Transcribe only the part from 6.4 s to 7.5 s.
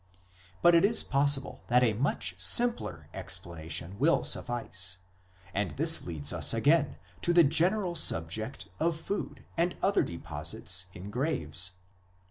again to the